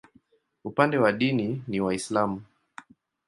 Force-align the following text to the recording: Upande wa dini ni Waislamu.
Upande 0.63 0.97
wa 0.97 1.11
dini 1.11 1.63
ni 1.67 1.79
Waislamu. 1.81 2.41